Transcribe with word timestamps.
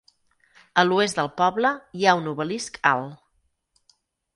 A 0.83 0.85
l'oest 0.87 1.21
del 1.21 1.29
poble 1.43 1.75
hi 2.01 2.09
ha 2.13 2.17
un 2.23 2.33
obelisc 2.35 2.85
alt. 2.97 3.23